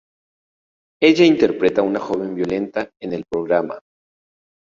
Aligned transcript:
Ella 0.99 1.25
interpreta 1.25 1.81
a 1.81 1.83
una 1.83 1.99
joven 1.99 2.33
violenta 2.33 2.89
en 2.99 3.13
el 3.13 3.23
programa. 3.29 3.79